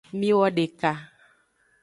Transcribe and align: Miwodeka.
Miwodeka. 0.19 0.91